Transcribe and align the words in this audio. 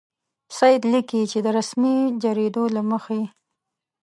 سید 0.57 0.83
لیکي 0.93 1.21
چې 1.31 1.39
د 1.45 1.47
رسمي 1.57 1.95
جریدو 2.23 2.63
له 2.75 2.81
مخې. 2.89 3.21